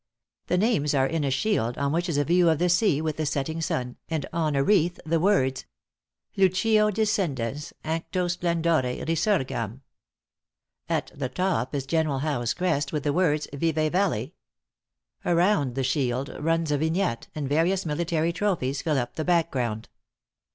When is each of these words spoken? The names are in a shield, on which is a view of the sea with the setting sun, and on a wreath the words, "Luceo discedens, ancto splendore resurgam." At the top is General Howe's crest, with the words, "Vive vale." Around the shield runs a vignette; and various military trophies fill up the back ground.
The 0.47 0.57
names 0.57 0.95
are 0.95 1.05
in 1.05 1.23
a 1.23 1.29
shield, 1.29 1.77
on 1.77 1.91
which 1.91 2.09
is 2.09 2.17
a 2.17 2.23
view 2.23 2.49
of 2.49 2.57
the 2.57 2.69
sea 2.69 3.01
with 3.01 3.17
the 3.17 3.25
setting 3.27 3.61
sun, 3.61 3.97
and 4.09 4.25
on 4.33 4.55
a 4.55 4.63
wreath 4.63 4.99
the 5.05 5.19
words, 5.19 5.67
"Luceo 6.35 6.89
discedens, 6.91 7.71
ancto 7.85 8.27
splendore 8.27 9.05
resurgam." 9.07 9.81
At 10.89 11.11
the 11.13 11.29
top 11.29 11.75
is 11.75 11.85
General 11.85 12.17
Howe's 12.17 12.55
crest, 12.55 12.91
with 12.91 13.03
the 13.03 13.13
words, 13.13 13.47
"Vive 13.53 13.91
vale." 13.91 14.31
Around 15.23 15.75
the 15.75 15.83
shield 15.83 16.29
runs 16.29 16.71
a 16.71 16.79
vignette; 16.79 17.27
and 17.35 17.47
various 17.47 17.85
military 17.85 18.33
trophies 18.33 18.81
fill 18.81 18.97
up 18.97 19.13
the 19.17 19.23
back 19.23 19.51
ground. 19.51 19.87